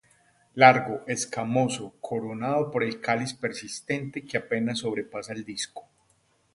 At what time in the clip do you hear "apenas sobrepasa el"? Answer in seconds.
4.37-5.45